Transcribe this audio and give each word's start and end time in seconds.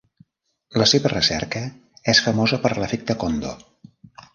La 0.83 0.87
seva 0.93 1.11
recerca 1.13 1.63
és 2.15 2.25
famosa 2.31 2.63
per 2.67 2.77
l'efecte 2.83 3.23
Kondo. 3.27 3.59